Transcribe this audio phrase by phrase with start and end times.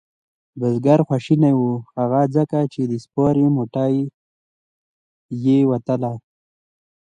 [0.59, 1.65] بزگر خواشینی و
[1.97, 3.95] هغه ځکه چې د سپارې موټۍ
[5.45, 6.13] یې وتله.